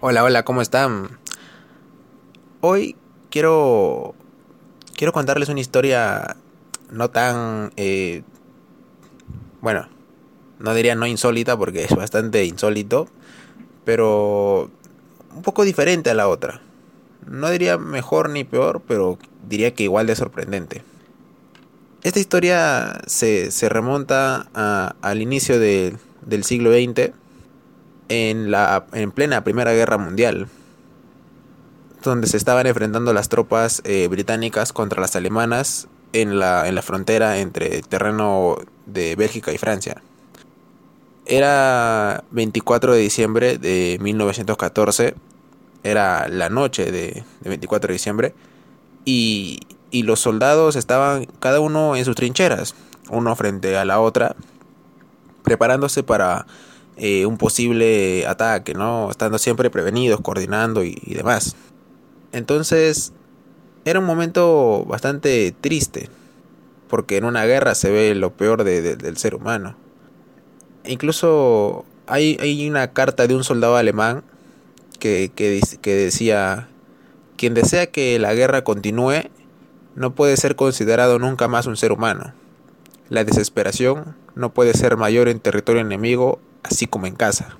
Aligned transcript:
Hola, 0.00 0.22
hola, 0.22 0.44
¿cómo 0.44 0.62
están? 0.62 1.18
Hoy 2.60 2.94
quiero 3.30 4.14
quiero 4.96 5.12
contarles 5.12 5.48
una 5.48 5.58
historia 5.58 6.36
no 6.88 7.10
tan 7.10 7.72
eh, 7.76 8.22
bueno, 9.60 9.88
no 10.60 10.72
diría 10.74 10.94
no 10.94 11.08
insólita 11.08 11.56
porque 11.56 11.82
es 11.82 11.96
bastante 11.96 12.44
insólito, 12.44 13.08
pero 13.84 14.70
un 15.34 15.42
poco 15.42 15.64
diferente 15.64 16.10
a 16.10 16.14
la 16.14 16.28
otra. 16.28 16.60
No 17.26 17.50
diría 17.50 17.76
mejor 17.76 18.30
ni 18.30 18.44
peor, 18.44 18.82
pero 18.86 19.18
diría 19.48 19.74
que 19.74 19.82
igual 19.82 20.06
de 20.06 20.14
sorprendente. 20.14 20.84
Esta 22.02 22.18
historia 22.18 23.00
se, 23.06 23.50
remonta 23.68 24.46
al 25.02 25.20
inicio 25.20 25.58
del 25.58 26.44
siglo 26.44 26.72
XX, 26.72 27.12
en, 28.10 28.50
la, 28.50 28.86
en 28.92 29.12
plena 29.12 29.44
Primera 29.44 29.72
Guerra 29.72 29.96
Mundial, 29.96 30.48
donde 32.02 32.26
se 32.26 32.36
estaban 32.36 32.66
enfrentando 32.66 33.12
las 33.12 33.28
tropas 33.28 33.82
eh, 33.84 34.08
británicas 34.08 34.72
contra 34.72 35.00
las 35.00 35.14
alemanas 35.14 35.88
en 36.12 36.38
la, 36.38 36.66
en 36.68 36.74
la 36.74 36.82
frontera 36.82 37.38
entre 37.38 37.76
el 37.76 37.86
terreno 37.86 38.56
de 38.86 39.14
Bélgica 39.14 39.52
y 39.52 39.58
Francia. 39.58 40.02
Era 41.24 42.24
24 42.32 42.94
de 42.94 43.00
diciembre 43.00 43.58
de 43.58 43.98
1914, 44.00 45.14
era 45.84 46.28
la 46.28 46.48
noche 46.48 46.90
de, 46.90 47.22
de 47.40 47.48
24 47.48 47.88
de 47.88 47.92
diciembre, 47.92 48.34
y, 49.04 49.60
y 49.90 50.04
los 50.04 50.20
soldados 50.20 50.76
estaban 50.76 51.26
cada 51.40 51.60
uno 51.60 51.96
en 51.96 52.04
sus 52.04 52.14
trincheras, 52.14 52.74
uno 53.10 53.34
frente 53.36 53.76
a 53.76 53.84
la 53.84 54.00
otra, 54.00 54.36
preparándose 55.42 56.02
para 56.02 56.46
eh, 56.96 57.26
un 57.26 57.38
posible 57.38 58.26
ataque, 58.26 58.74
¿no? 58.74 59.10
Estando 59.10 59.38
siempre 59.38 59.70
prevenidos, 59.70 60.20
coordinando 60.20 60.84
y, 60.84 60.94
demás. 61.06 61.56
Entonces, 62.32 63.12
era 63.84 63.98
un 63.98 64.06
momento 64.06 64.84
bastante 64.86 65.54
triste, 65.60 66.08
porque 66.88 67.16
en 67.16 67.24
una 67.24 67.44
guerra 67.46 67.74
se 67.74 67.90
ve 67.90 68.14
lo 68.14 68.32
peor 68.32 68.64
del 68.64 69.16
ser 69.16 69.34
humano. 69.34 69.76
Incluso 70.84 71.84
hay, 72.06 72.36
hay, 72.40 72.68
una 72.68 72.92
carta 72.92 73.26
de 73.26 73.34
un 73.34 73.44
soldado 73.44 73.76
alemán 73.76 74.22
que, 74.98 75.30
que, 75.34 75.60
que 75.80 75.94
decía, 75.94 76.68
quien 77.36 77.54
desea 77.54 77.86
que 77.86 78.18
la 78.18 78.34
guerra 78.34 78.62
continúe 78.62 79.30
no 79.94 80.14
puede 80.14 80.36
ser 80.36 80.56
considerado 80.56 81.18
nunca 81.18 81.48
más 81.48 81.66
un 81.66 81.76
ser 81.76 81.92
humano. 81.92 82.32
La 83.08 83.24
desesperación 83.24 84.16
no 84.34 84.52
puede 84.52 84.74
ser 84.74 84.96
mayor 84.96 85.28
en 85.28 85.40
territorio 85.40 85.80
enemigo, 85.80 86.38
así 86.62 86.86
como 86.86 87.06
en 87.06 87.16
casa. 87.16 87.56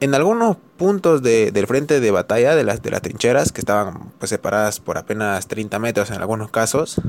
En 0.00 0.14
algunos 0.14 0.56
puntos 0.76 1.22
del 1.22 1.66
frente 1.66 2.00
de 2.00 2.10
batalla 2.10 2.54
de 2.54 2.64
las, 2.64 2.82
de 2.82 2.90
las 2.90 3.02
trincheras, 3.02 3.52
que 3.52 3.60
estaban 3.60 4.12
pues, 4.18 4.30
separadas 4.30 4.80
por 4.80 4.98
apenas 4.98 5.46
30 5.46 5.78
metros 5.78 6.10
en 6.10 6.16
algunos 6.16 6.50
casos, 6.50 7.00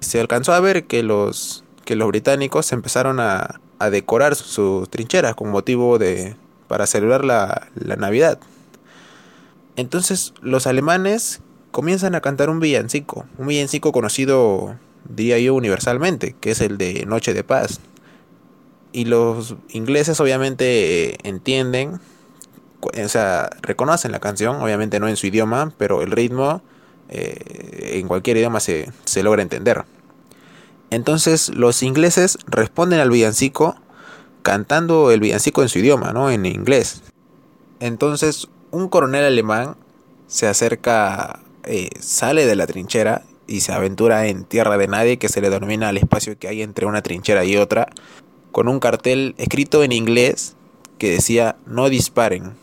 se 0.00 0.20
alcanzó 0.20 0.52
a 0.52 0.60
ver 0.60 0.86
que 0.86 1.02
los, 1.02 1.64
que 1.84 1.96
los 1.96 2.08
británicos 2.08 2.72
empezaron 2.72 3.20
a, 3.20 3.60
a 3.78 3.90
decorar 3.90 4.36
sus 4.36 4.88
trincheras 4.88 5.34
con 5.34 5.50
motivo 5.50 5.98
de 5.98 6.36
para 6.68 6.86
celebrar 6.86 7.24
la, 7.24 7.68
la 7.74 7.96
Navidad. 7.96 8.38
Entonces 9.74 10.34
los 10.40 10.68
alemanes 10.68 11.40
comienzan 11.70 12.14
a 12.14 12.20
cantar 12.20 12.50
un 12.50 12.60
villancico, 12.60 13.26
un 13.38 13.46
villancico 13.46 13.92
conocido, 13.92 14.76
diría 15.08 15.38
yo, 15.38 15.54
universalmente, 15.54 16.34
que 16.40 16.50
es 16.50 16.60
el 16.60 16.78
de 16.78 17.04
Noche 17.06 17.34
de 17.34 17.44
Paz. 17.44 17.80
Y 18.92 19.04
los 19.04 19.54
ingleses 19.68 20.20
obviamente 20.20 21.16
entienden, 21.28 22.00
o 22.80 23.08
sea, 23.08 23.50
reconocen 23.62 24.12
la 24.12 24.20
canción, 24.20 24.56
obviamente 24.56 24.98
no 24.98 25.08
en 25.08 25.16
su 25.16 25.28
idioma, 25.28 25.72
pero 25.78 26.02
el 26.02 26.10
ritmo 26.10 26.62
eh, 27.08 27.98
en 27.98 28.08
cualquier 28.08 28.36
idioma 28.36 28.60
se, 28.60 28.90
se 29.04 29.22
logra 29.22 29.42
entender. 29.42 29.84
Entonces 30.90 31.54
los 31.54 31.82
ingleses 31.84 32.38
responden 32.46 32.98
al 32.98 33.10
villancico 33.10 33.76
cantando 34.42 35.10
el 35.12 35.20
villancico 35.20 35.62
en 35.62 35.68
su 35.68 35.78
idioma, 35.78 36.12
¿no? 36.12 36.30
En 36.30 36.46
inglés. 36.46 37.02
Entonces 37.78 38.48
un 38.72 38.88
coronel 38.88 39.24
alemán 39.24 39.76
se 40.26 40.48
acerca 40.48 41.40
eh, 41.70 41.90
sale 42.00 42.46
de 42.46 42.56
la 42.56 42.66
trinchera 42.66 43.22
y 43.46 43.60
se 43.60 43.72
aventura 43.72 44.26
en 44.26 44.42
tierra 44.42 44.76
de 44.76 44.88
nadie, 44.88 45.18
que 45.18 45.28
se 45.28 45.40
le 45.40 45.50
denomina 45.50 45.90
el 45.90 45.98
espacio 45.98 46.36
que 46.36 46.48
hay 46.48 46.62
entre 46.62 46.84
una 46.84 47.00
trinchera 47.00 47.44
y 47.44 47.56
otra, 47.56 47.88
con 48.50 48.66
un 48.66 48.80
cartel 48.80 49.36
escrito 49.38 49.84
en 49.84 49.92
inglés 49.92 50.56
que 50.98 51.12
decía 51.12 51.54
no 51.66 51.88
disparen. 51.88 52.54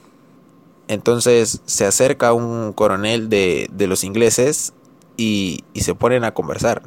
Entonces 0.90 1.62
se 1.66 1.86
acerca 1.86 2.34
un 2.34 2.74
coronel 2.74 3.30
de, 3.30 3.70
los 3.80 4.04
ingleses 4.04 4.74
y, 5.16 5.64
se 5.76 5.96
ponen 5.96 6.26
a 6.26 6.34
conversar. 6.34 6.82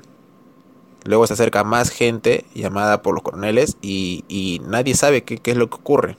Luego 1.04 1.26
se 1.26 1.32
acerca 1.32 1.64
más 1.64 1.88
gente 1.88 2.44
llamada 2.54 3.00
por 3.00 3.14
los 3.14 3.22
coroneles 3.22 3.78
y, 3.80 4.60
nadie 4.66 4.94
sabe 4.94 5.25
qué, 5.25 5.41
es 5.42 5.56
lo 5.56 5.70
que 5.70 5.76
ocurre. 5.76 6.19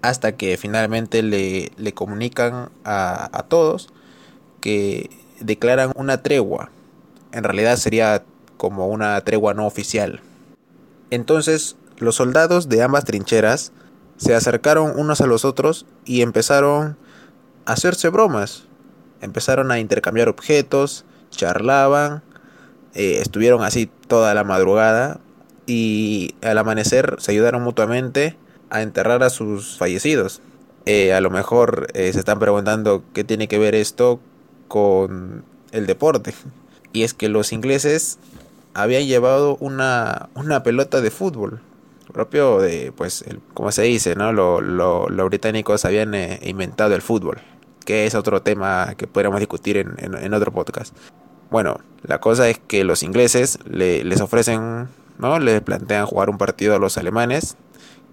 Hasta 0.00 0.34
que 0.38 0.56
finalmente 0.56 1.22
le, 1.22 1.92
comunican 1.92 2.70
a, 2.84 3.28
a 3.38 3.42
todos 3.42 3.92
que 4.62 5.10
declaran 5.40 5.92
una 5.94 6.22
tregua. 6.22 6.70
En 7.32 7.44
realidad 7.44 7.76
sería 7.76 8.24
como 8.56 8.88
una 8.88 9.20
tregua 9.20 9.54
no 9.54 9.66
oficial. 9.66 10.20
Entonces 11.10 11.76
los 11.98 12.16
soldados 12.16 12.68
de 12.68 12.82
ambas 12.82 13.04
trincheras 13.04 13.72
se 14.16 14.34
acercaron 14.34 14.98
unos 14.98 15.20
a 15.20 15.26
los 15.26 15.44
otros 15.44 15.86
y 16.04 16.22
empezaron 16.22 16.96
a 17.64 17.72
hacerse 17.72 18.08
bromas. 18.08 18.64
Empezaron 19.20 19.70
a 19.70 19.78
intercambiar 19.78 20.28
objetos, 20.28 21.04
charlaban, 21.30 22.22
eh, 22.94 23.18
estuvieron 23.20 23.62
así 23.62 23.90
toda 24.08 24.34
la 24.34 24.44
madrugada 24.44 25.20
y 25.66 26.34
al 26.42 26.58
amanecer 26.58 27.16
se 27.18 27.32
ayudaron 27.32 27.62
mutuamente 27.62 28.36
a 28.70 28.82
enterrar 28.82 29.22
a 29.22 29.30
sus 29.30 29.76
fallecidos. 29.76 30.40
Eh, 30.86 31.12
a 31.12 31.20
lo 31.20 31.30
mejor 31.30 31.88
eh, 31.94 32.12
se 32.12 32.18
están 32.18 32.38
preguntando 32.38 33.02
qué 33.12 33.24
tiene 33.24 33.48
que 33.48 33.58
ver 33.58 33.74
esto 33.74 34.20
con 34.68 35.44
el 35.72 35.86
deporte. 35.86 36.34
Y 36.92 37.02
es 37.02 37.14
que 37.14 37.28
los 37.28 37.52
ingleses 37.52 38.18
habían 38.74 39.06
llevado 39.06 39.56
una, 39.60 40.28
una 40.34 40.62
pelota 40.62 41.00
de 41.00 41.10
fútbol 41.10 41.60
propio 42.12 42.60
de, 42.60 42.92
pues, 42.96 43.22
el, 43.26 43.40
como 43.52 43.70
se 43.72 43.82
dice, 43.82 44.14
¿no? 44.14 44.32
Los 44.32 44.62
lo, 44.62 45.24
británicos 45.26 45.84
habían 45.84 46.14
eh, 46.14 46.40
inventado 46.44 46.94
el 46.94 47.02
fútbol, 47.02 47.42
que 47.84 48.06
es 48.06 48.14
otro 48.14 48.40
tema 48.40 48.94
que 48.96 49.06
podríamos 49.06 49.38
discutir 49.38 49.76
en, 49.76 49.96
en, 49.98 50.32
otro 50.32 50.50
podcast. 50.50 50.96
Bueno, 51.50 51.78
la 52.02 52.18
cosa 52.18 52.48
es 52.48 52.58
que 52.58 52.84
los 52.84 53.02
ingleses 53.02 53.58
le, 53.68 54.02
les 54.02 54.22
ofrecen, 54.22 54.88
¿no? 55.18 55.38
Les 55.38 55.60
plantean 55.60 56.06
jugar 56.06 56.30
un 56.30 56.38
partido 56.38 56.74
a 56.74 56.78
los 56.78 56.96
alemanes 56.96 57.56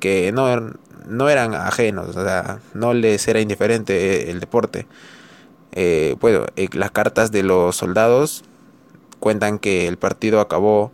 que 0.02 0.34
no, 0.34 0.74
no 1.08 1.30
eran 1.30 1.54
ajenos, 1.54 2.16
o 2.16 2.24
sea, 2.26 2.60
no 2.74 2.94
les 2.94 3.26
era 3.30 3.40
indiferente 3.40 4.32
el 4.32 4.42
deporte. 4.42 4.86
Eh, 5.76 6.16
bueno, 6.20 6.46
eh, 6.56 6.70
las 6.74 6.92
cartas 6.92 7.32
de 7.32 7.44
los 7.44 7.76
soldados 7.76 8.44
cuentan 9.20 9.58
que 9.58 9.88
el 9.88 9.98
partido 9.98 10.40
acabó 10.40 10.92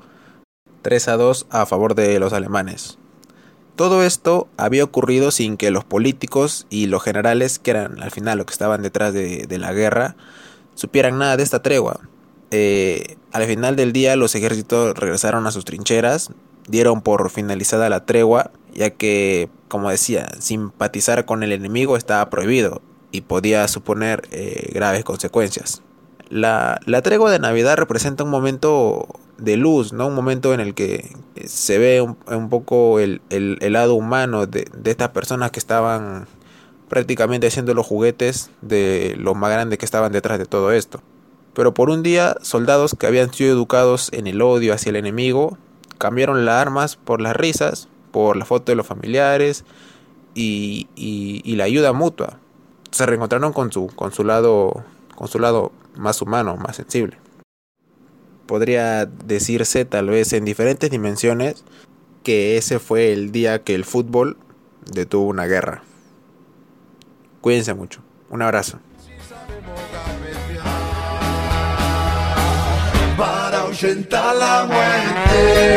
3 0.83 1.07
a 1.09 1.17
2 1.17 1.47
a 1.49 1.65
favor 1.65 1.95
de 1.95 2.19
los 2.19 2.31
alemanes. 2.31 2.97
Todo 3.75 4.03
esto 4.03 4.47
había 4.57 4.83
ocurrido 4.83 5.31
sin 5.31 5.57
que 5.57 5.71
los 5.71 5.83
políticos 5.83 6.65
y 6.69 6.87
los 6.87 7.03
generales, 7.03 7.59
que 7.59 7.71
eran 7.71 8.01
al 8.01 8.11
final 8.11 8.37
los 8.37 8.47
que 8.47 8.53
estaban 8.53 8.81
detrás 8.81 9.13
de, 9.13 9.47
la 9.57 9.73
guerra, 9.73 10.15
supieran 10.75 11.17
nada 11.17 11.37
de 11.37 11.43
esta 11.43 11.61
tregua. 11.61 11.99
Eh, 12.51 13.17
al 13.31 13.45
final 13.45 13.75
del 13.75 13.93
día 13.93 14.15
los 14.15 14.35
ejércitos 14.35 14.97
regresaron 14.97 15.45
a 15.47 15.51
sus 15.51 15.65
trincheras, 15.65 16.31
dieron 16.67 17.01
por 17.01 17.29
finalizada 17.29 17.89
la 17.89 18.05
tregua, 18.05 18.51
ya 18.73 18.91
que, 18.91 19.49
como 19.67 19.89
decía, 19.89 20.29
simpatizar 20.39 21.25
con 21.25 21.43
el 21.43 21.51
enemigo 21.51 21.95
estaba 21.95 22.29
prohibido 22.29 22.81
y 23.11 23.21
podía 23.21 23.67
suponer 23.67 24.27
eh, 24.31 24.71
graves 24.73 25.03
consecuencias. 25.03 25.81
La, 26.29 26.79
tregua 27.03 27.31
de 27.31 27.39
Navidad 27.39 27.77
representa 27.77 28.23
un 28.23 28.29
momento 28.29 29.07
de 29.39 29.57
luz, 29.57 29.93
¿no? 29.93 30.07
Un 30.07 30.15
momento 30.15 30.53
en 30.53 30.59
el 30.59 30.75
que 30.75 31.09
se 31.45 31.79
ve 31.79 32.01
un, 32.01 32.49
poco 32.49 32.99
el, 32.99 33.21
lado 33.59 33.95
humano 33.95 34.45
de, 34.45 34.69
estas 34.85 35.09
personas 35.09 35.49
que 35.49 35.59
estaban 35.59 36.27
prácticamente 36.87 37.47
haciendo 37.47 37.73
los 37.73 37.85
juguetes 37.85 38.51
de 38.61 39.15
lo 39.17 39.33
más 39.33 39.51
grande 39.51 39.77
que 39.79 39.85
estaban 39.85 40.11
detrás 40.11 40.37
de 40.37 40.45
todo 40.45 40.71
esto. 40.71 41.01
Pero 41.55 41.73
por 41.73 41.89
un 41.89 42.03
día, 42.03 42.35
soldados 42.41 42.95
que 42.97 43.07
habían 43.07 43.33
sido 43.33 43.51
educados 43.51 44.09
en 44.13 44.27
el 44.27 44.41
odio 44.41 44.73
hacia 44.73 44.91
el 44.91 44.97
enemigo 44.97 45.57
cambiaron 45.97 46.45
las 46.45 46.55
armas 46.55 46.95
por 46.95 47.21
las 47.21 47.35
risas, 47.35 47.89
por 48.11 48.37
la 48.37 48.45
foto 48.45 48.71
de 48.71 48.75
los 48.75 48.85
familiares 48.85 49.65
y, 50.35 50.87
y 50.95 51.55
la 51.55 51.63
ayuda 51.63 51.91
mutua 51.91 52.39
se 52.91 53.05
reencontraron 53.05 53.53
con 53.53 53.71
su, 53.71 53.87
con 53.87 54.11
su 54.11 54.23
lado 54.23 54.83
con 55.19 55.27
su 55.27 55.37
lado 55.37 55.73
más 55.97 56.21
humano, 56.21 56.55
más 56.55 56.77
sensible. 56.77 57.17
Podría 58.45 59.05
decirse 59.05 59.83
tal 59.83 60.07
vez 60.07 60.31
en 60.31 60.45
diferentes 60.45 60.89
dimensiones 60.89 61.65
que 62.23 62.55
ese 62.55 62.79
fue 62.79 63.11
el 63.11 63.33
día 63.33 63.61
que 63.63 63.75
el 63.75 63.83
fútbol 63.83 64.37
detuvo 64.89 65.27
una 65.27 65.45
guerra. 65.45 65.83
Cuídense 67.41 67.73
mucho. 67.73 68.01
Un 68.29 68.41
abrazo. 68.41 68.79
Para 73.17 73.59
ahuyentar 73.59 74.35
la 74.37 74.65
muerte. 74.65 75.69